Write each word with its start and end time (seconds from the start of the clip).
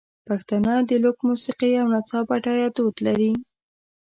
پښتانه 0.27 0.73
د 0.89 0.91
لوک 1.03 1.17
موسیقۍ 1.27 1.71
او 1.81 1.87
نڅا 1.93 2.19
بډایه 2.29 2.67
دود 2.75 2.95
لري. 3.05 3.31